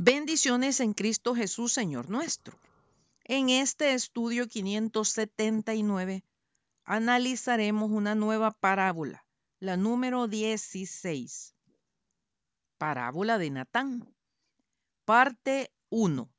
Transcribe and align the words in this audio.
Bendiciones 0.00 0.78
en 0.78 0.94
Cristo 0.94 1.34
Jesús, 1.34 1.72
Señor 1.72 2.08
nuestro. 2.08 2.56
En 3.24 3.48
este 3.48 3.94
estudio 3.94 4.46
579 4.46 6.22
analizaremos 6.84 7.90
una 7.90 8.14
nueva 8.14 8.52
parábola, 8.52 9.26
la 9.58 9.76
número 9.76 10.28
16. 10.28 11.52
Parábola 12.78 13.38
de 13.38 13.50
Natán. 13.50 14.14
Parte 15.04 15.72
1. 15.88 16.30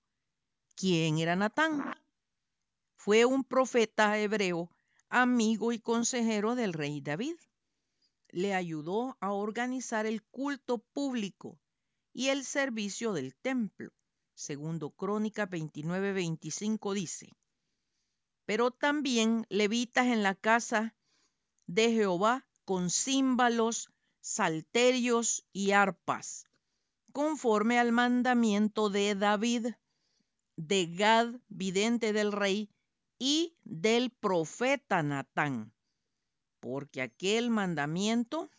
¿Quién 0.75 1.17
era 1.17 1.35
Natán? 1.35 1.83
Fue 2.95 3.25
un 3.25 3.43
profeta 3.43 4.17
hebreo, 4.17 4.71
amigo 5.09 5.73
y 5.73 5.79
consejero 5.79 6.55
del 6.55 6.71
rey 6.71 7.01
David. 7.01 7.35
Le 8.29 8.55
ayudó 8.55 9.17
a 9.19 9.33
organizar 9.33 10.05
el 10.05 10.23
culto 10.23 10.77
público 10.77 11.59
y 12.19 12.27
el 12.27 12.43
servicio 12.43 13.13
del 13.13 13.33
templo. 13.33 13.93
Segundo 14.33 14.89
Crónica 14.89 15.49
29-25 15.49 16.93
dice, 16.93 17.31
pero 18.45 18.71
también 18.71 19.45
levitas 19.47 20.07
en 20.07 20.21
la 20.21 20.35
casa 20.35 20.97
de 21.65 21.93
Jehová 21.93 22.45
con 22.65 22.89
címbalos, 22.89 23.89
salterios 24.19 25.47
y 25.53 25.71
arpas, 25.71 26.43
conforme 27.13 27.79
al 27.79 27.93
mandamiento 27.93 28.89
de 28.89 29.15
David, 29.15 29.67
de 30.57 30.87
Gad, 30.87 31.35
vidente 31.47 32.11
del 32.11 32.33
rey, 32.33 32.69
y 33.17 33.55
del 33.63 34.09
profeta 34.09 35.03
Natán, 35.03 35.71
porque 36.59 37.01
aquel 37.01 37.49
mandamiento 37.49 38.51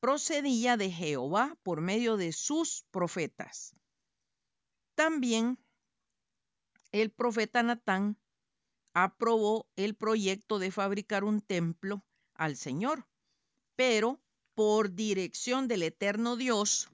procedía 0.00 0.76
de 0.76 0.90
Jehová 0.90 1.56
por 1.62 1.80
medio 1.80 2.16
de 2.16 2.32
sus 2.32 2.84
profetas. 2.90 3.76
También 4.94 5.58
el 6.92 7.10
profeta 7.10 7.62
Natán 7.62 8.18
aprobó 8.92 9.68
el 9.76 9.94
proyecto 9.94 10.58
de 10.58 10.70
fabricar 10.70 11.24
un 11.24 11.40
templo 11.40 12.04
al 12.34 12.56
Señor, 12.56 13.06
pero 13.76 14.20
por 14.54 14.92
dirección 14.92 15.68
del 15.68 15.82
eterno 15.84 16.36
Dios, 16.36 16.88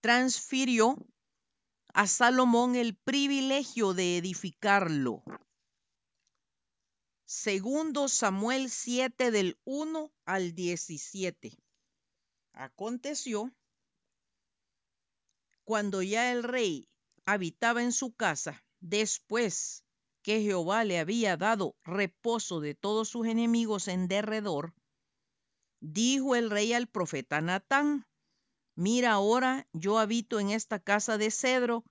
transfirió 0.00 0.96
a 1.94 2.06
Salomón 2.06 2.76
el 2.76 2.94
privilegio 2.96 3.94
de 3.94 4.18
edificarlo. 4.18 5.22
Segundo 7.28 8.06
Samuel 8.06 8.70
7 8.70 9.32
del 9.32 9.58
1 9.64 10.12
al 10.26 10.54
17. 10.54 11.58
Aconteció 12.52 13.52
cuando 15.64 16.02
ya 16.02 16.30
el 16.30 16.44
rey 16.44 16.88
habitaba 17.24 17.82
en 17.82 17.90
su 17.90 18.14
casa, 18.14 18.64
después 18.78 19.82
que 20.22 20.40
Jehová 20.40 20.84
le 20.84 21.00
había 21.00 21.36
dado 21.36 21.74
reposo 21.82 22.60
de 22.60 22.76
todos 22.76 23.08
sus 23.08 23.26
enemigos 23.26 23.88
en 23.88 24.06
derredor, 24.06 24.72
dijo 25.80 26.36
el 26.36 26.48
rey 26.48 26.74
al 26.74 26.86
profeta 26.86 27.40
Natán, 27.40 28.06
mira 28.76 29.10
ahora 29.10 29.66
yo 29.72 29.98
habito 29.98 30.38
en 30.38 30.50
esta 30.50 30.78
casa 30.78 31.18
de 31.18 31.32
cedro 31.32 31.82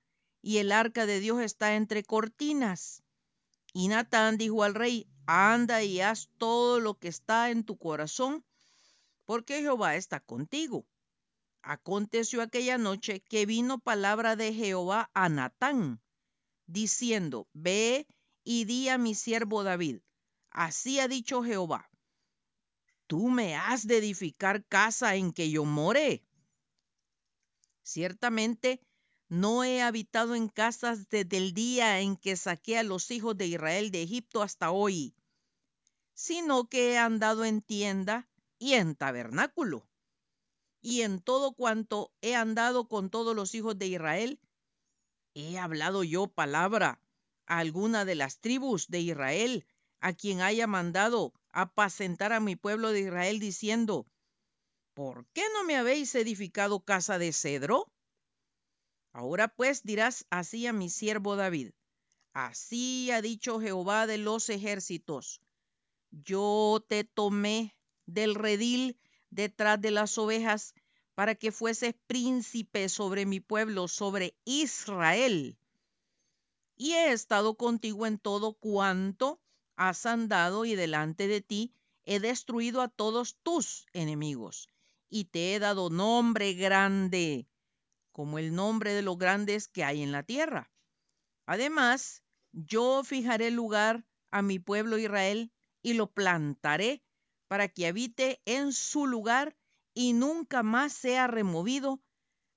y 0.41 0.59
el 0.59 0.71
arca 0.71 1.05
de 1.05 1.19
Dios 1.19 1.41
está 1.41 1.75
entre 1.75 2.05
cortinas. 2.05 3.04
Y 3.77 3.89
Natán 3.89 4.37
dijo 4.37 4.63
al 4.63 4.73
rey, 4.73 5.05
anda 5.25 5.83
y 5.83 5.99
haz 5.99 6.29
todo 6.37 6.79
lo 6.79 6.97
que 6.97 7.09
está 7.09 7.49
en 7.49 7.65
tu 7.65 7.77
corazón, 7.77 8.45
porque 9.25 9.59
Jehová 9.59 9.97
está 9.97 10.21
contigo. 10.21 10.87
Aconteció 11.61 12.41
aquella 12.41 12.77
noche 12.77 13.19
que 13.19 13.45
vino 13.45 13.79
palabra 13.79 14.37
de 14.37 14.53
Jehová 14.53 15.11
a 15.13 15.27
Natán, 15.27 16.01
diciendo, 16.67 17.49
Ve 17.51 18.07
y 18.45 18.63
di 18.63 18.87
a 18.87 18.97
mi 18.97 19.13
siervo 19.13 19.63
David, 19.63 19.99
así 20.51 21.01
ha 21.01 21.09
dicho 21.09 21.43
Jehová, 21.43 21.89
tú 23.07 23.27
me 23.27 23.57
has 23.57 23.85
de 23.85 23.97
edificar 23.97 24.63
casa 24.63 25.15
en 25.15 25.33
que 25.33 25.51
yo 25.51 25.65
more. 25.65 26.23
Ciertamente, 27.83 28.79
no 29.35 29.65
he 29.65 29.81
habitado 29.81 30.33
en 30.33 30.47
casas 30.47 31.09
desde 31.09 31.35
el 31.35 31.53
día 31.53 31.99
en 31.99 32.15
que 32.15 32.37
saqué 32.37 32.77
a 32.77 32.83
los 32.83 33.11
hijos 33.11 33.37
de 33.37 33.47
Israel 33.47 33.91
de 33.91 34.01
Egipto 34.01 34.41
hasta 34.41 34.71
hoy, 34.71 35.13
sino 36.13 36.69
que 36.69 36.93
he 36.93 36.97
andado 36.97 37.43
en 37.43 37.61
tienda 37.61 38.29
y 38.59 38.75
en 38.75 38.95
tabernáculo. 38.95 39.89
Y 40.81 41.01
en 41.01 41.19
todo 41.19 41.51
cuanto 41.51 42.13
he 42.21 42.33
andado 42.33 42.87
con 42.87 43.09
todos 43.09 43.35
los 43.35 43.53
hijos 43.55 43.77
de 43.77 43.87
Israel, 43.87 44.39
he 45.33 45.59
hablado 45.59 46.05
yo 46.05 46.27
palabra 46.27 47.01
a 47.45 47.57
alguna 47.57 48.05
de 48.05 48.15
las 48.15 48.39
tribus 48.39 48.87
de 48.87 49.01
Israel, 49.01 49.65
a 49.99 50.13
quien 50.13 50.39
haya 50.39 50.65
mandado 50.65 51.33
apacentar 51.51 52.31
a 52.31 52.39
mi 52.39 52.55
pueblo 52.55 52.91
de 52.91 53.01
Israel, 53.01 53.39
diciendo, 53.39 54.07
¿por 54.93 55.25
qué 55.33 55.43
no 55.53 55.65
me 55.65 55.75
habéis 55.75 56.15
edificado 56.15 56.85
casa 56.85 57.17
de 57.17 57.33
cedro? 57.33 57.91
Ahora 59.15 59.47
pues 59.47 59.83
dirás 59.83 60.25
así 60.29 60.67
a 60.67 60.73
mi 60.73 60.89
siervo 60.89 61.37
David, 61.37 61.71
así 62.33 63.11
ha 63.11 63.21
dicho 63.21 63.61
Jehová 63.61 64.07
de 64.07 64.17
los 64.17 64.49
ejércitos, 64.49 65.39
yo 66.11 66.83
te 66.89 67.05
tomé 67.05 67.77
del 68.05 68.35
redil 68.35 68.99
detrás 69.29 69.79
de 69.79 69.91
las 69.91 70.17
ovejas 70.17 70.73
para 71.13 71.33
que 71.33 71.53
fueses 71.53 71.95
príncipe 72.07 72.89
sobre 72.89 73.25
mi 73.25 73.39
pueblo, 73.39 73.87
sobre 73.87 74.35
Israel. 74.43 75.57
Y 76.75 76.91
he 76.91 77.13
estado 77.13 77.55
contigo 77.55 78.05
en 78.07 78.19
todo 78.19 78.55
cuanto 78.55 79.39
has 79.77 80.05
andado 80.05 80.65
y 80.65 80.75
delante 80.75 81.29
de 81.29 81.39
ti 81.39 81.73
he 82.03 82.19
destruido 82.19 82.81
a 82.81 82.89
todos 82.89 83.37
tus 83.43 83.85
enemigos 83.93 84.67
y 85.09 85.23
te 85.23 85.55
he 85.55 85.59
dado 85.59 85.89
nombre 85.89 86.53
grande 86.53 87.47
como 88.15 88.39
el 88.39 88.55
nombre 88.55 88.93
de 88.93 89.01
los 89.01 89.17
grandes 89.17 89.67
que 89.67 89.83
hay 89.83 90.01
en 90.01 90.13
la 90.13 90.23
tierra. 90.23 90.71
Además, 91.45 92.23
yo 92.53 93.03
fijaré 93.03 93.51
lugar 93.51 94.05
a 94.31 94.41
mi 94.41 94.57
pueblo 94.57 94.97
Israel 94.97 95.51
y 95.81 95.95
lo 95.95 96.09
plantaré 96.13 97.03
para 97.49 97.67
que 97.67 97.87
habite 97.87 98.41
en 98.45 98.71
su 98.71 99.05
lugar 99.05 99.57
y 99.93 100.13
nunca 100.13 100.63
más 100.63 100.93
sea 100.93 101.27
removido, 101.27 102.01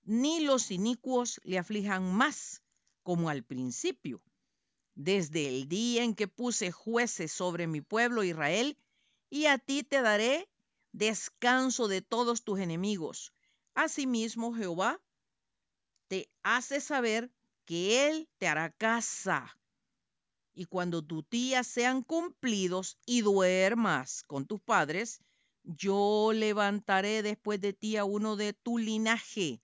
ni 0.05 0.39
los 0.39 0.71
inicuos 0.71 1.41
le 1.43 1.59
aflijan 1.59 2.15
más 2.15 2.63
como 3.03 3.29
al 3.29 3.43
principio. 3.43 4.23
Desde 4.95 5.49
el 5.49 5.67
día 5.69 6.05
en 6.05 6.15
que 6.15 6.29
puse 6.29 6.71
jueces 6.71 7.33
sobre 7.33 7.67
mi 7.67 7.81
pueblo 7.81 8.23
Israel, 8.23 8.79
y 9.29 9.47
a 9.47 9.59
ti 9.59 9.83
te 9.83 10.03
daré 10.03 10.49
descanso 10.93 11.89
de 11.89 12.01
todos 12.01 12.45
tus 12.45 12.61
enemigos. 12.61 13.33
Asimismo, 13.75 14.55
Jehová 14.55 15.01
te 16.09 16.31
hace 16.43 16.81
saber 16.81 17.31
que 17.65 18.09
Él 18.09 18.29
te 18.39 18.49
hará 18.49 18.73
casa. 18.73 19.59
Y 20.55 20.65
cuando 20.65 21.05
tus 21.05 21.29
días 21.29 21.67
sean 21.67 22.03
cumplidos 22.03 22.99
y 23.07 23.21
duermas 23.21 24.25
con 24.25 24.47
tus 24.47 24.61
padres, 24.61 25.21
yo 25.63 26.33
levantaré 26.35 27.23
después 27.23 27.61
de 27.61 27.75
ti 27.75 27.97
a 27.97 28.05
uno 28.05 28.37
de 28.37 28.55
tu 28.55 28.79
linaje, 28.79 29.63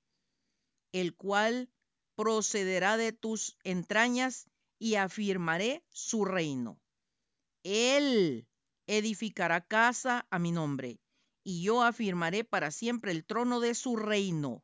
el 0.92 1.16
cual 1.16 1.70
procederá 2.14 2.96
de 2.96 3.12
tus 3.12 3.56
entrañas 3.64 4.46
y 4.78 4.94
afirmaré 4.96 5.82
su 5.88 6.24
reino. 6.24 6.78
Él 7.64 8.46
edificará 8.86 9.66
casa 9.66 10.26
a 10.30 10.38
mi 10.38 10.52
nombre, 10.52 11.00
y 11.42 11.62
yo 11.62 11.82
afirmaré 11.82 12.44
para 12.44 12.70
siempre 12.70 13.10
el 13.10 13.24
trono 13.24 13.60
de 13.60 13.74
su 13.74 13.96
reino 13.96 14.62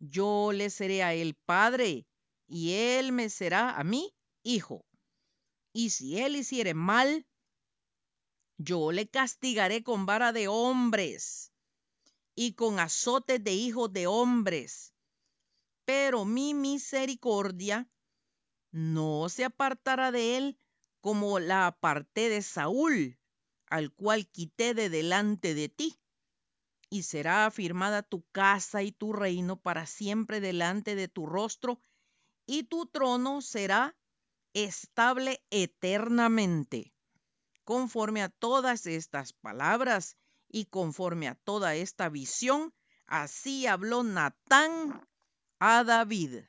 yo 0.00 0.52
le 0.52 0.70
seré 0.70 1.02
a 1.02 1.14
él 1.14 1.34
padre, 1.34 2.06
y 2.46 2.72
él 2.72 3.12
me 3.12 3.28
será 3.30 3.76
a 3.76 3.84
mí 3.84 4.14
hijo. 4.42 4.84
Y 5.72 5.90
si 5.90 6.18
él 6.18 6.36
hiciere 6.36 6.74
mal, 6.74 7.26
yo 8.56 8.90
le 8.90 9.08
castigaré 9.08 9.82
con 9.82 10.06
vara 10.06 10.32
de 10.32 10.48
hombres 10.48 11.52
y 12.34 12.54
con 12.54 12.80
azotes 12.80 13.42
de 13.42 13.52
hijos 13.52 13.92
de 13.92 14.06
hombres. 14.06 14.94
Pero 15.84 16.24
mi 16.24 16.54
misericordia 16.54 17.88
no 18.70 19.28
se 19.28 19.44
apartará 19.44 20.10
de 20.10 20.36
él 20.36 20.58
como 21.00 21.38
la 21.38 21.66
aparté 21.66 22.28
de 22.28 22.42
Saúl, 22.42 23.18
al 23.66 23.92
cual 23.92 24.28
quité 24.28 24.74
de 24.74 24.88
delante 24.88 25.54
de 25.54 25.68
ti 25.68 25.98
y 26.90 27.02
será 27.02 27.46
afirmada 27.46 28.02
tu 28.02 28.22
casa 28.32 28.82
y 28.82 28.92
tu 28.92 29.12
reino 29.12 29.60
para 29.60 29.86
siempre 29.86 30.40
delante 30.40 30.94
de 30.94 31.08
tu 31.08 31.26
rostro, 31.26 31.80
y 32.46 32.64
tu 32.64 32.86
trono 32.86 33.42
será 33.42 33.96
estable 34.54 35.44
eternamente. 35.50 36.94
Conforme 37.64 38.22
a 38.22 38.30
todas 38.30 38.86
estas 38.86 39.34
palabras 39.34 40.16
y 40.48 40.64
conforme 40.64 41.28
a 41.28 41.34
toda 41.34 41.74
esta 41.74 42.08
visión, 42.08 42.72
así 43.06 43.66
habló 43.66 44.02
Natán 44.02 45.06
a 45.58 45.84
David. 45.84 46.44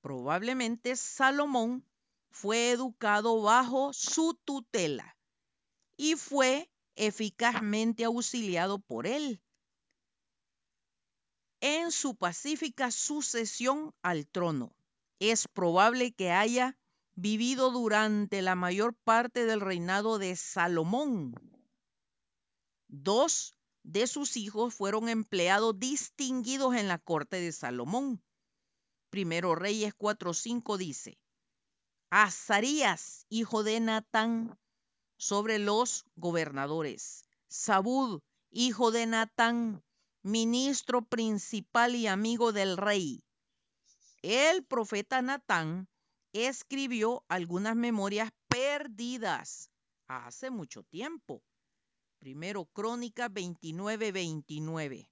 Probablemente 0.00 0.96
Salomón 0.96 1.86
fue 2.30 2.72
educado 2.72 3.40
bajo 3.40 3.92
su 3.92 4.34
tutela 4.44 5.16
y 5.96 6.16
fue 6.16 6.68
eficazmente 6.96 8.04
auxiliado 8.04 8.78
por 8.78 9.06
él 9.06 9.40
en 11.60 11.92
su 11.92 12.14
pacífica 12.14 12.90
sucesión 12.90 13.94
al 14.02 14.26
trono. 14.26 14.76
Es 15.18 15.48
probable 15.48 16.12
que 16.12 16.30
haya 16.30 16.76
vivido 17.14 17.70
durante 17.70 18.42
la 18.42 18.54
mayor 18.54 18.94
parte 18.94 19.46
del 19.46 19.62
reinado 19.62 20.18
de 20.18 20.36
Salomón. 20.36 21.34
Dos 22.88 23.56
de 23.82 24.06
sus 24.06 24.36
hijos 24.36 24.74
fueron 24.74 25.08
empleados 25.08 25.78
distinguidos 25.78 26.74
en 26.74 26.86
la 26.86 26.98
corte 26.98 27.40
de 27.40 27.52
Salomón. 27.52 28.22
Primero 29.08 29.54
Reyes 29.54 29.94
4.5 29.94 30.76
dice, 30.76 31.18
Azarías, 32.10 33.24
hijo 33.30 33.62
de 33.62 33.80
Natán, 33.80 34.58
sobre 35.24 35.58
los 35.58 36.04
gobernadores. 36.16 37.24
Sabud, 37.48 38.20
hijo 38.50 38.90
de 38.90 39.06
Natán, 39.06 39.82
ministro 40.22 41.00
principal 41.00 41.94
y 41.94 42.06
amigo 42.06 42.52
del 42.52 42.76
rey. 42.76 43.24
El 44.20 44.64
profeta 44.64 45.22
Natán 45.22 45.88
escribió 46.34 47.24
algunas 47.28 47.74
memorias 47.74 48.32
perdidas 48.48 49.70
hace 50.08 50.50
mucho 50.50 50.82
tiempo. 50.82 51.42
Primero 52.18 52.66
Crónica 52.66 53.30
29, 53.30 54.12
29. 54.12 55.10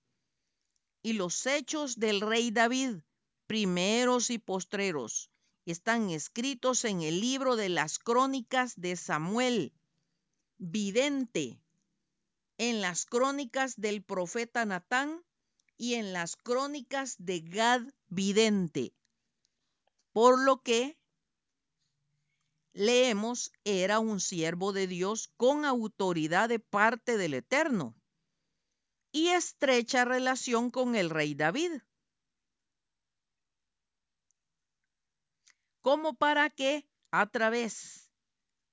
Y 1.03 1.15
los 1.15 1.47
hechos 1.47 1.99
del 1.99 2.21
rey 2.21 2.51
David, 2.51 2.99
primeros 3.47 4.29
y 4.29 4.37
postreros, 4.39 5.31
están 5.65 6.11
escritos 6.11 6.85
en 6.85 7.01
el 7.01 7.19
libro 7.23 7.57
de 7.57 7.71
las 7.71 7.99
crónicas 7.99 8.75
de 8.77 8.97
Samuel, 8.97 9.73
vidente, 10.63 11.61
en 12.57 12.81
las 12.81 13.05
crónicas 13.05 13.81
del 13.81 14.05
profeta 14.05 14.65
Natán 14.65 15.25
y 15.77 15.95
en 15.95 16.13
las 16.13 16.37
crónicas 16.37 17.17
de 17.19 17.41
Gad 17.41 17.83
vidente. 18.07 18.95
Por 20.13 20.41
lo 20.41 20.63
que 20.63 20.97
leemos, 22.75 23.51
era 23.65 23.99
un 23.99 24.21
siervo 24.21 24.73
de 24.73 24.87
Dios 24.87 25.33
con 25.37 25.65
autoridad 25.65 26.49
de 26.49 26.61
parte 26.61 27.17
del 27.17 27.35
Eterno 27.35 27.97
y 29.11 29.29
estrecha 29.29 30.05
relación 30.05 30.71
con 30.71 30.95
el 30.95 31.11
rey 31.11 31.35
David. 31.35 31.73
Como 35.81 36.15
para 36.15 36.51
que 36.51 36.87
a 37.11 37.27
través 37.27 38.12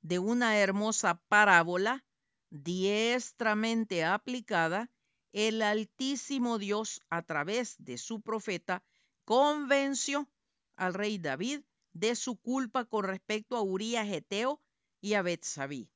de 0.01 0.19
una 0.19 0.57
hermosa 0.57 1.21
parábola 1.27 2.05
diestramente 2.49 4.03
aplicada, 4.03 4.89
el 5.33 5.61
Altísimo 5.61 6.57
Dios 6.57 7.01
a 7.09 7.21
través 7.21 7.75
de 7.77 7.97
su 7.97 8.21
profeta 8.21 8.83
convenció 9.25 10.27
al 10.75 10.93
rey 10.93 11.17
David 11.19 11.61
de 11.93 12.15
su 12.15 12.37
culpa 12.37 12.85
con 12.85 13.05
respecto 13.05 13.55
a 13.55 13.61
Urías 13.61 14.07
Eteo 14.07 14.61
y 15.01 15.13
a 15.13 15.21
Betsabé. 15.21 15.89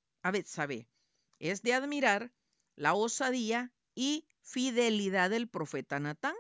Es 1.40 1.62
de 1.62 1.74
admirar 1.74 2.32
la 2.76 2.94
osadía 2.94 3.72
y 3.96 4.28
fidelidad 4.42 5.30
del 5.30 5.48
profeta 5.48 6.00
Natán 6.00 6.36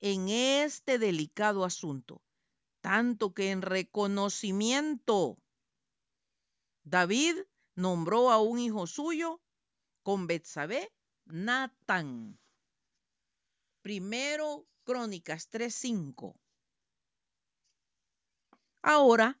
en 0.00 0.28
este 0.28 0.98
delicado 0.98 1.64
asunto, 1.64 2.22
tanto 2.80 3.32
que 3.34 3.50
en 3.50 3.62
reconocimiento 3.62 5.38
David 6.84 7.36
nombró 7.74 8.30
a 8.30 8.40
un 8.40 8.58
hijo 8.58 8.86
suyo 8.86 9.40
con 10.02 10.26
Betsabé, 10.26 10.92
Natán. 11.24 12.38
Primero 13.80 14.66
Crónicas 14.84 15.48
3:5. 15.48 16.36
Ahora 18.82 19.40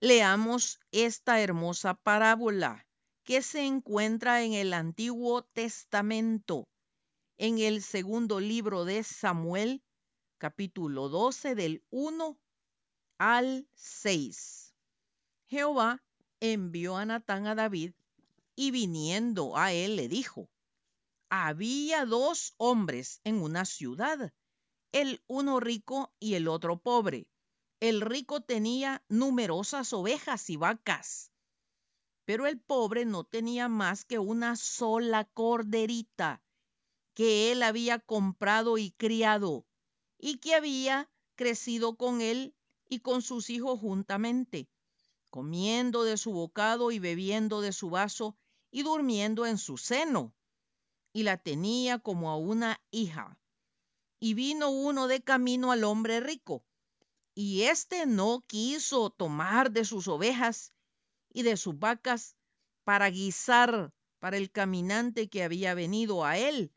leamos 0.00 0.80
esta 0.90 1.40
hermosa 1.40 1.94
parábola 1.94 2.84
que 3.22 3.42
se 3.42 3.64
encuentra 3.64 4.42
en 4.42 4.54
el 4.54 4.74
Antiguo 4.74 5.44
Testamento, 5.44 6.68
en 7.38 7.60
el 7.60 7.82
segundo 7.82 8.40
libro 8.40 8.84
de 8.84 9.04
Samuel, 9.04 9.84
capítulo 10.38 11.08
12 11.08 11.54
del 11.54 11.84
1 11.90 12.36
al 13.18 13.68
6. 13.74 14.74
Jehová 15.46 16.02
envió 16.42 16.96
a 16.96 17.06
Natán 17.06 17.46
a 17.46 17.54
David 17.54 17.92
y 18.56 18.72
viniendo 18.72 19.56
a 19.56 19.72
él 19.72 19.94
le 19.94 20.08
dijo, 20.08 20.50
había 21.30 22.04
dos 22.04 22.54
hombres 22.56 23.20
en 23.22 23.40
una 23.40 23.64
ciudad, 23.64 24.34
el 24.90 25.22
uno 25.28 25.60
rico 25.60 26.12
y 26.18 26.34
el 26.34 26.48
otro 26.48 26.80
pobre. 26.80 27.28
El 27.78 28.00
rico 28.00 28.40
tenía 28.40 29.04
numerosas 29.08 29.92
ovejas 29.92 30.50
y 30.50 30.56
vacas, 30.56 31.30
pero 32.24 32.48
el 32.48 32.60
pobre 32.60 33.04
no 33.04 33.22
tenía 33.22 33.68
más 33.68 34.04
que 34.04 34.18
una 34.18 34.56
sola 34.56 35.24
corderita 35.24 36.42
que 37.14 37.52
él 37.52 37.62
había 37.62 38.00
comprado 38.00 38.78
y 38.78 38.90
criado 38.90 39.64
y 40.18 40.38
que 40.38 40.56
había 40.56 41.08
crecido 41.36 41.96
con 41.96 42.20
él 42.20 42.54
y 42.88 42.98
con 42.98 43.22
sus 43.22 43.48
hijos 43.48 43.78
juntamente, 43.78 44.68
comiendo 45.32 46.04
de 46.04 46.18
su 46.18 46.30
bocado 46.32 46.92
y 46.92 46.98
bebiendo 46.98 47.62
de 47.62 47.72
su 47.72 47.88
vaso 47.88 48.36
y 48.70 48.82
durmiendo 48.82 49.46
en 49.46 49.56
su 49.56 49.78
seno. 49.78 50.34
Y 51.14 51.22
la 51.22 51.38
tenía 51.38 51.98
como 51.98 52.30
a 52.30 52.36
una 52.36 52.80
hija. 52.90 53.40
Y 54.20 54.34
vino 54.34 54.68
uno 54.68 55.08
de 55.08 55.22
camino 55.22 55.72
al 55.72 55.84
hombre 55.84 56.20
rico 56.20 56.64
y 57.34 57.62
éste 57.62 58.04
no 58.06 58.44
quiso 58.46 59.10
tomar 59.10 59.70
de 59.70 59.84
sus 59.84 60.06
ovejas 60.06 60.72
y 61.32 61.42
de 61.42 61.56
sus 61.56 61.78
vacas 61.78 62.36
para 62.84 63.08
guisar 63.08 63.92
para 64.18 64.36
el 64.36 64.50
caminante 64.50 65.28
que 65.28 65.42
había 65.42 65.74
venido 65.74 66.24
a 66.24 66.36
él, 66.36 66.72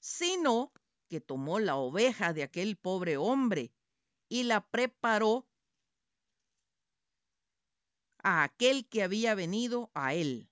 sino 0.00 0.72
que 1.08 1.20
tomó 1.20 1.60
la 1.60 1.76
oveja 1.76 2.32
de 2.32 2.42
aquel 2.42 2.76
pobre 2.76 3.16
hombre 3.16 3.72
y 4.28 4.42
la 4.42 4.66
preparó 4.66 5.46
a 8.26 8.42
aquel 8.42 8.88
que 8.88 9.04
había 9.04 9.36
venido 9.36 9.88
a 9.94 10.12
él. 10.12 10.50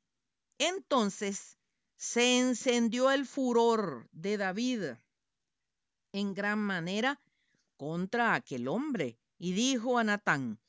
Entonces 0.59 1.59
se 1.97 2.39
encendió 2.39 3.11
el 3.11 3.27
furor 3.27 4.09
de 4.13 4.37
David 4.37 4.83
en 6.13 6.35
gran 6.35 6.61
manera 6.61 7.21
contra 7.77 8.35
aquel 8.35 8.69
hombre 8.69 9.19
y 9.39 9.55
dijo 9.55 9.99
a 9.99 10.05
Natán, 10.05 10.61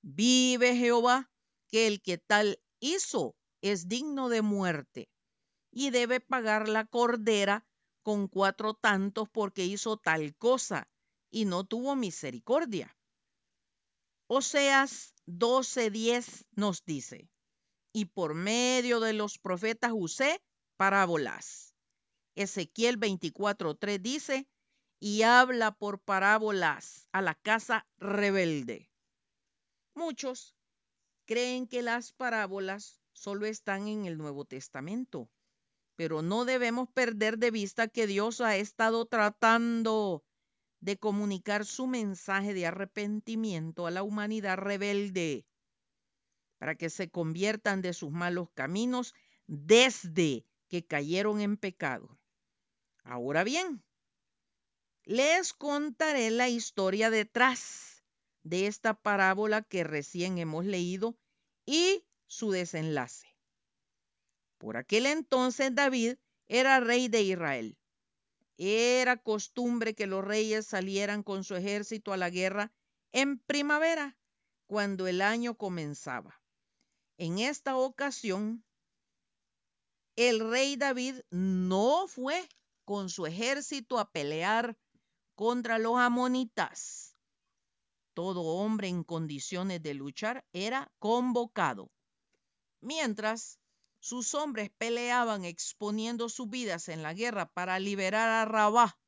vive 0.00 0.74
Jehová, 0.76 1.30
que 1.68 1.86
el 1.86 2.00
que 2.00 2.16
tal 2.16 2.58
hizo 2.78 3.36
es 3.60 3.86
digno 3.86 4.30
de 4.30 4.40
muerte 4.40 5.10
y 5.70 5.90
debe 5.90 6.20
pagar 6.20 6.70
la 6.70 6.86
cordera 6.86 7.66
con 8.02 8.28
cuatro 8.28 8.72
tantos 8.72 9.28
porque 9.28 9.66
hizo 9.66 9.98
tal 9.98 10.34
cosa 10.36 10.88
y 11.30 11.44
no 11.44 11.64
tuvo 11.64 11.96
misericordia. 11.96 12.96
Oseas 14.26 15.12
12:10 15.38 16.44
nos 16.52 16.84
dice, 16.84 17.30
y 17.92 18.06
por 18.06 18.34
medio 18.34 19.00
de 19.00 19.12
los 19.12 19.38
profetas 19.38 19.92
usé 19.94 20.42
parábolas. 20.76 21.74
Ezequiel 22.34 22.98
24:3 22.98 24.00
dice, 24.00 24.48
y 25.00 25.22
habla 25.22 25.72
por 25.72 26.00
parábolas 26.00 27.08
a 27.12 27.22
la 27.22 27.34
casa 27.34 27.86
rebelde. 27.98 28.90
Muchos 29.94 30.54
creen 31.26 31.66
que 31.66 31.82
las 31.82 32.12
parábolas 32.12 33.00
solo 33.12 33.46
están 33.46 33.88
en 33.88 34.04
el 34.04 34.18
Nuevo 34.18 34.44
Testamento, 34.44 35.30
pero 35.96 36.22
no 36.22 36.44
debemos 36.44 36.88
perder 36.90 37.38
de 37.38 37.50
vista 37.50 37.88
que 37.88 38.06
Dios 38.06 38.40
ha 38.40 38.56
estado 38.56 39.06
tratando 39.06 40.24
de 40.80 40.98
comunicar 40.98 41.64
su 41.66 41.86
mensaje 41.86 42.54
de 42.54 42.66
arrepentimiento 42.66 43.86
a 43.86 43.90
la 43.90 44.02
humanidad 44.02 44.56
rebelde 44.56 45.46
para 46.58 46.74
que 46.74 46.90
se 46.90 47.10
conviertan 47.10 47.82
de 47.82 47.92
sus 47.92 48.10
malos 48.10 48.50
caminos 48.54 49.14
desde 49.46 50.46
que 50.68 50.86
cayeron 50.86 51.40
en 51.40 51.56
pecado. 51.56 52.18
Ahora 53.02 53.44
bien, 53.44 53.82
les 55.04 55.52
contaré 55.52 56.30
la 56.30 56.48
historia 56.48 57.10
detrás 57.10 58.04
de 58.42 58.66
esta 58.66 58.94
parábola 58.94 59.62
que 59.62 59.84
recién 59.84 60.38
hemos 60.38 60.64
leído 60.64 61.18
y 61.66 62.04
su 62.26 62.50
desenlace. 62.50 63.26
Por 64.58 64.76
aquel 64.76 65.06
entonces 65.06 65.74
David 65.74 66.16
era 66.46 66.80
rey 66.80 67.08
de 67.08 67.22
Israel. 67.22 67.79
Era 68.62 69.16
costumbre 69.16 69.94
que 69.94 70.06
los 70.06 70.22
reyes 70.22 70.66
salieran 70.66 71.22
con 71.22 71.44
su 71.44 71.56
ejército 71.56 72.12
a 72.12 72.18
la 72.18 72.28
guerra 72.28 72.70
en 73.10 73.38
primavera, 73.38 74.18
cuando 74.66 75.06
el 75.06 75.22
año 75.22 75.56
comenzaba. 75.56 76.42
En 77.16 77.38
esta 77.38 77.78
ocasión, 77.78 78.62
el 80.14 80.50
rey 80.50 80.76
David 80.76 81.22
no 81.30 82.06
fue 82.06 82.46
con 82.84 83.08
su 83.08 83.24
ejército 83.24 83.98
a 83.98 84.12
pelear 84.12 84.76
contra 85.34 85.78
los 85.78 85.96
amonitas. 85.98 87.16
Todo 88.12 88.42
hombre 88.42 88.88
en 88.88 89.04
condiciones 89.04 89.82
de 89.82 89.94
luchar 89.94 90.44
era 90.52 90.92
convocado. 90.98 91.90
Mientras 92.82 93.58
sus 94.00 94.34
hombres 94.34 94.70
peleaban 94.76 95.44
exponiendo 95.44 96.28
sus 96.28 96.48
vidas 96.50 96.88
en 96.88 97.02
la 97.02 97.14
guerra 97.14 97.46
para 97.46 97.78
liberar 97.78 98.28
a 98.28 98.44
Rabá 98.44 98.98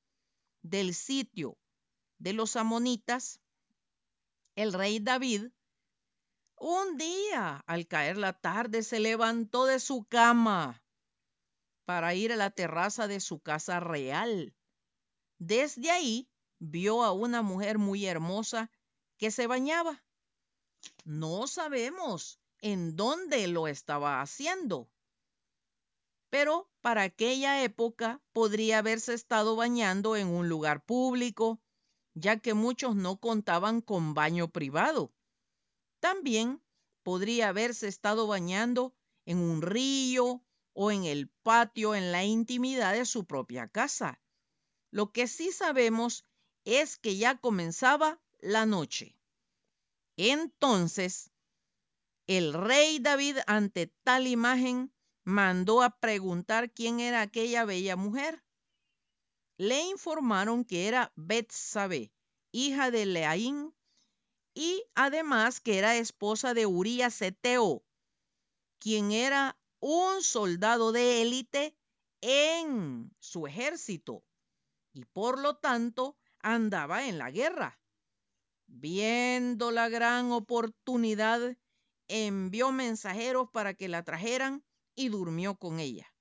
del 0.63 0.95
sitio 0.95 1.59
de 2.19 2.33
los 2.33 2.55
amonitas, 2.57 3.41
el 4.55 4.73
rey 4.73 5.01
David 5.01 5.49
un 6.65 6.97
día, 6.97 7.65
al 7.67 7.89
caer 7.89 8.17
la 8.19 8.35
tarde, 8.35 8.85
se 8.85 9.01
levantó 9.01 9.67
de 9.67 9.81
su 9.81 10.05
cama 10.05 10.81
para 11.85 12.15
ir 12.15 12.31
a 12.31 12.37
la 12.37 12.51
terraza 12.51 13.09
de 13.09 13.19
su 13.19 13.41
casa 13.41 13.81
real. 13.81 14.55
Desde 15.39 15.91
ahí 15.91 16.31
vio 16.61 17.03
a 17.03 17.11
una 17.11 17.43
mujer 17.43 17.79
muy 17.79 18.07
hermosa 18.07 18.71
que 19.19 19.33
se 19.33 19.49
bañaba. 19.49 20.05
No 21.05 21.49
sabemos 21.49 22.39
en 22.63 22.97
dónde 22.97 23.47
lo 23.49 23.69
estaba 23.69 24.23
haciendo, 24.23 24.89
pero 26.31 26.71
para 26.81 27.03
aquella 27.03 27.63
época 27.63 28.23
podría 28.33 28.79
haberse 28.79 29.13
estado 29.13 29.55
bañando 29.55 30.17
en 30.17 30.29
un 30.29 30.49
lugar 30.49 30.83
público, 30.83 31.61
ya 32.15 32.39
que 32.39 32.55
muchos 32.55 32.97
no 32.97 33.19
contaban 33.19 33.83
con 33.83 34.15
baño 34.15 34.49
privado. 34.49 35.13
También 36.01 36.63
podría 37.03 37.49
haberse 37.49 37.89
estado 37.89 38.27
bañando 38.27 38.95
en 39.27 39.39
un 39.39 39.61
río 39.61 40.43
o 40.73 40.91
en 40.91 41.05
el 41.05 41.29
patio 41.29 41.95
en 41.95 42.13
la 42.13 42.25
intimidad 42.25 42.95
de 42.95 43.05
su 43.05 43.27
propia 43.27 43.69
casa. 43.69 44.21
Lo 44.91 45.13
que 45.13 45.29
sí 45.29 45.53
sabemos 45.53 46.25
es 46.65 46.97
que 46.97 47.17
ya 47.17 47.39
comenzaba 47.39 48.21
la 48.41 48.67
noche. 48.67 49.17
Entonces, 50.17 51.32
el 52.37 52.55
rey 52.55 52.99
David 52.99 53.39
ante 53.47 53.89
tal 54.05 54.27
imagen 54.27 54.93
mandó 55.25 55.83
a 55.83 55.99
preguntar 55.99 56.73
quién 56.73 57.01
era 57.01 57.21
aquella 57.21 57.65
bella 57.65 57.97
mujer. 57.97 58.43
Le 59.57 59.81
informaron 59.83 60.65
que 60.65 60.89
era 60.89 61.13
Betsabé, 61.15 62.13
hija 62.51 62.91
de 62.91 63.07
Leaín, 63.07 63.75
y 64.55 64.85
además 64.95 65.61
que 65.61 65.79
era 65.79 65.97
esposa 65.97 66.55
de 66.55 66.67
Urías 66.67 67.21
Eteo, 67.23 67.85
quien 68.79 69.13
era 69.13 69.59
un 69.81 70.23
soldado 70.23 70.93
de 70.93 71.23
élite 71.23 71.77
en 72.21 73.15
su 73.19 73.47
ejército 73.47 74.25
y 74.93 75.05
por 75.07 75.39
lo 75.39 75.57
tanto 75.57 76.17
andaba 76.41 77.07
en 77.09 77.19
la 77.19 77.31
guerra. 77.31 77.81
Viendo 78.67 79.71
la 79.71 79.89
gran 79.89 80.33
oportunidad, 80.33 81.57
envió 82.09 82.73
mensajeros 82.73 83.49
para 83.51 83.75
que 83.75 83.89
la 83.89 84.03
trajeran 84.03 84.65
y 84.95 85.09
durmió 85.09 85.57
con 85.57 85.81
ella. 85.81 86.13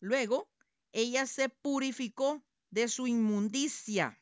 Luego, 0.00 0.48
ella 0.92 1.26
se 1.26 1.48
purificó 1.48 2.42
de 2.70 2.88
su 2.88 3.06
inmundicia 3.06 4.20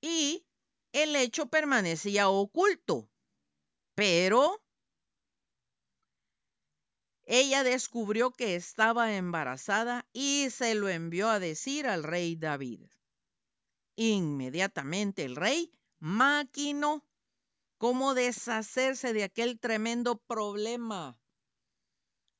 y 0.00 0.46
el 0.92 1.16
hecho 1.16 1.46
permanecía 1.46 2.28
oculto. 2.28 3.08
Pero 3.94 4.62
ella 7.24 7.64
descubrió 7.64 8.30
que 8.30 8.54
estaba 8.54 9.16
embarazada 9.16 10.06
y 10.12 10.48
se 10.50 10.74
lo 10.74 10.88
envió 10.88 11.28
a 11.28 11.40
decir 11.40 11.86
al 11.86 12.02
rey 12.02 12.36
David. 12.36 12.82
Inmediatamente 13.96 15.24
el 15.24 15.36
rey 15.36 15.72
maquinó 15.98 17.05
cómo 17.78 18.14
deshacerse 18.14 19.12
de 19.12 19.24
aquel 19.24 19.58
tremendo 19.58 20.18
problema 20.18 21.18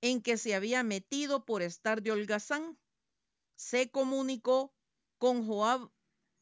en 0.01 0.23
que 0.23 0.37
se 0.39 0.55
había 0.55 0.83
metido 0.83 1.45
por 1.45 1.63
estar 1.63 2.03
de 2.03 2.13
holgazán. 2.13 2.79
Se 3.57 3.91
comunicó 3.91 4.75
con 5.19 5.47
Joab 5.47 5.91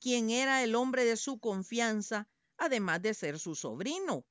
quien 0.01 0.31
era 0.31 0.63
el 0.63 0.75
hombre 0.75 1.05
de 1.05 1.17
su 1.17 1.39
confianza, 1.39 2.29
además 2.57 3.01
de 3.03 3.15
ser 3.15 3.39
su 3.39 3.55
sobrino. 3.55 4.27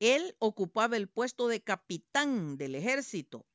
Él 0.00 0.34
ocupaba 0.38 0.96
el 0.96 1.08
puesto 1.08 1.46
de 1.46 1.62
capitán 1.62 2.56
del 2.56 2.74
ejército, 2.74 3.46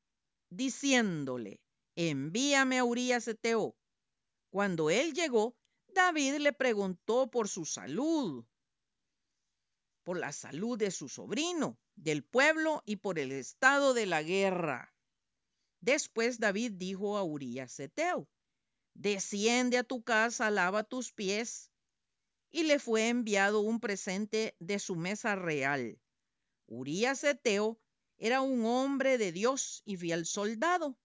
diciéndole, 0.48 1.60
envíame 1.94 2.78
a 2.78 2.84
Urias 2.84 3.28
Eteo. 3.28 3.76
Cuando 4.50 4.88
él 4.88 5.12
llegó, 5.12 5.56
David 5.88 6.36
le 6.36 6.54
preguntó 6.54 7.30
por 7.30 7.48
su 7.48 7.66
salud, 7.66 8.46
por 10.08 10.18
la 10.18 10.32
salud 10.32 10.78
de 10.78 10.90
su 10.90 11.10
sobrino, 11.10 11.78
del 11.94 12.24
pueblo 12.24 12.82
y 12.86 12.96
por 12.96 13.18
el 13.18 13.30
estado 13.30 13.92
de 13.92 14.06
la 14.06 14.22
guerra. 14.22 14.94
Después 15.82 16.40
David 16.40 16.72
dijo 16.76 17.18
a 17.18 17.24
Urias 17.24 17.78
Eteo, 17.78 18.26
desciende 18.94 19.76
a 19.76 19.84
tu 19.84 20.02
casa, 20.02 20.50
lava 20.50 20.82
tus 20.82 21.12
pies. 21.12 21.70
Y 22.50 22.62
le 22.62 22.78
fue 22.78 23.08
enviado 23.08 23.60
un 23.60 23.80
presente 23.80 24.56
de 24.60 24.78
su 24.78 24.96
mesa 24.96 25.36
real. 25.36 26.00
Urías 26.66 27.22
Eteo 27.22 27.78
era 28.16 28.40
un 28.40 28.64
hombre 28.64 29.18
de 29.18 29.30
Dios 29.30 29.82
y 29.84 29.98
fiel 29.98 30.24
soldado. 30.24 30.98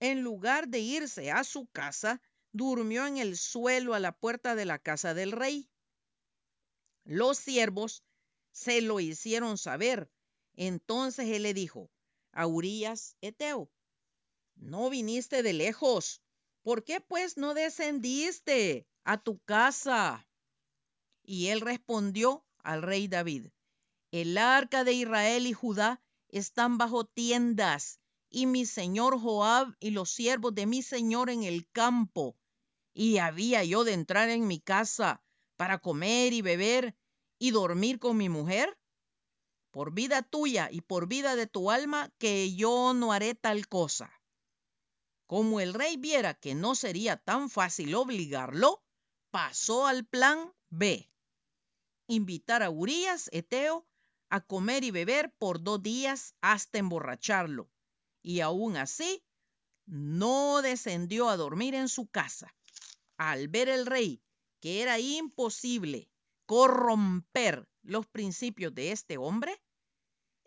En 0.00 0.22
lugar 0.22 0.68
de 0.68 0.78
irse 0.78 1.30
a 1.30 1.44
su 1.44 1.66
casa, 1.66 2.22
durmió 2.50 3.06
en 3.06 3.18
el 3.18 3.36
suelo 3.36 3.92
a 3.92 4.00
la 4.00 4.12
puerta 4.12 4.54
de 4.54 4.64
la 4.64 4.78
casa 4.78 5.12
del 5.12 5.32
rey. 5.32 5.68
Los 7.04 7.36
siervos 7.36 8.02
se 8.52 8.80
lo 8.80 9.00
hicieron 9.00 9.58
saber. 9.58 10.10
Entonces 10.54 11.28
él 11.28 11.42
le 11.42 11.54
dijo 11.54 11.90
a 12.32 12.46
Urías 12.46 13.16
Eteo, 13.20 13.70
no 14.54 14.90
viniste 14.90 15.42
de 15.42 15.52
lejos 15.52 16.22
¿por 16.62 16.84
qué 16.84 17.00
pues 17.00 17.36
no 17.36 17.54
descendiste 17.54 18.86
a 19.04 19.18
tu 19.18 19.38
casa? 19.40 20.26
Y 21.22 21.48
él 21.48 21.60
respondió 21.60 22.44
al 22.62 22.82
rey 22.82 23.08
David, 23.08 23.48
el 24.10 24.38
arca 24.38 24.84
de 24.84 24.92
Israel 24.92 25.46
y 25.46 25.52
Judá 25.52 26.00
están 26.28 26.78
bajo 26.78 27.04
tiendas, 27.04 28.00
y 28.30 28.46
mi 28.46 28.64
señor 28.64 29.20
Joab 29.20 29.76
y 29.78 29.90
los 29.90 30.10
siervos 30.10 30.54
de 30.54 30.66
mi 30.66 30.82
señor 30.82 31.28
en 31.28 31.42
el 31.42 31.68
campo. 31.70 32.36
Y 32.94 33.18
había 33.18 33.64
yo 33.64 33.84
de 33.84 33.92
entrar 33.92 34.30
en 34.30 34.46
mi 34.46 34.58
casa 34.60 35.22
para 35.56 35.78
comer 35.78 36.32
y 36.32 36.40
beber 36.40 36.96
y 37.42 37.50
dormir 37.50 37.98
con 37.98 38.16
mi 38.16 38.28
mujer? 38.28 38.78
Por 39.72 39.92
vida 39.92 40.22
tuya 40.22 40.68
y 40.70 40.80
por 40.80 41.08
vida 41.08 41.34
de 41.34 41.48
tu 41.48 41.72
alma, 41.72 42.08
que 42.18 42.54
yo 42.54 42.94
no 42.94 43.12
haré 43.12 43.34
tal 43.34 43.66
cosa. 43.66 44.12
Como 45.26 45.58
el 45.58 45.74
rey 45.74 45.96
viera 45.96 46.34
que 46.34 46.54
no 46.54 46.76
sería 46.76 47.16
tan 47.16 47.50
fácil 47.50 47.96
obligarlo, 47.96 48.84
pasó 49.32 49.88
al 49.88 50.06
plan 50.06 50.52
B. 50.70 51.10
Invitar 52.06 52.62
a 52.62 52.70
Urias, 52.70 53.28
Eteo, 53.32 53.88
a 54.30 54.40
comer 54.40 54.84
y 54.84 54.92
beber 54.92 55.34
por 55.36 55.64
dos 55.64 55.82
días 55.82 56.36
hasta 56.42 56.78
emborracharlo. 56.78 57.72
Y 58.22 58.38
aún 58.38 58.76
así, 58.76 59.24
no 59.84 60.62
descendió 60.62 61.28
a 61.28 61.36
dormir 61.36 61.74
en 61.74 61.88
su 61.88 62.06
casa. 62.06 62.54
Al 63.16 63.48
ver 63.48 63.68
el 63.68 63.84
rey 63.84 64.22
que 64.60 64.80
era 64.80 65.00
imposible 65.00 66.11
corromper 66.52 67.66
los 67.80 68.06
principios 68.06 68.74
de 68.74 68.92
este 68.92 69.16
hombre, 69.16 69.58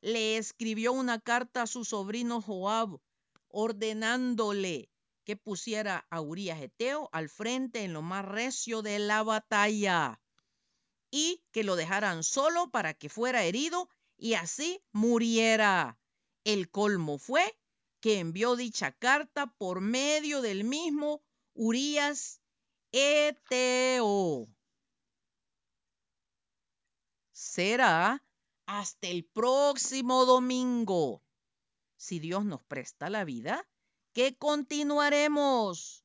le 0.01 0.37
escribió 0.37 0.93
una 0.93 1.19
carta 1.19 1.63
a 1.63 1.67
su 1.67 1.83
sobrino 1.83 2.43
Joab, 2.43 2.99
ordenándole 3.47 4.91
que 5.23 5.35
pusiera 5.35 6.05
a 6.11 6.21
Urias 6.21 6.61
Eteo 6.61 7.09
al 7.11 7.27
frente 7.27 7.83
en 7.83 7.93
lo 7.93 8.03
más 8.03 8.23
recio 8.23 8.83
de 8.83 8.99
la 8.99 9.23
batalla 9.23 10.21
y 11.09 11.41
que 11.51 11.63
lo 11.63 11.75
dejaran 11.75 12.23
solo 12.23 12.69
para 12.69 12.93
que 12.93 13.09
fuera 13.09 13.43
herido 13.43 13.89
y 14.15 14.35
así 14.35 14.83
muriera. 14.91 15.97
El 16.43 16.69
colmo 16.69 17.17
fue 17.17 17.57
que 17.99 18.19
envió 18.19 18.55
dicha 18.55 18.91
carta 18.91 19.47
por 19.57 19.81
medio 19.81 20.43
del 20.43 20.65
mismo 20.65 21.23
Urias 21.55 22.43
Eteo. 22.91 24.54
Será 27.55 28.21
hasta 28.65 29.07
el 29.07 29.23
próximo 29.23 30.25
domingo 30.25 31.23
si 31.95 32.19
Dios 32.19 32.43
nos 32.43 32.61
presta 32.65 33.09
la 33.09 33.23
vida 33.23 33.65
que 34.11 34.37
continuaremos 34.37 36.03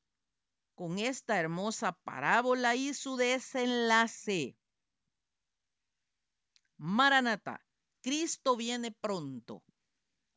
con 0.77 1.01
esta 1.01 1.41
hermosa 1.41 1.91
parábola 2.05 2.77
y 2.77 2.95
su 2.95 3.17
desenlace. 3.17 4.57
Maranata, 6.77 7.67
Cristo 8.01 8.55
viene 8.55 8.93
pronto. 8.93 9.65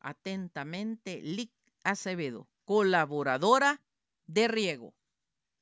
Atentamente, 0.00 1.20
Lic 1.22 1.52
Acevedo, 1.84 2.48
colaboradora 2.64 3.80
de 4.26 4.48
Riego. 4.48 4.96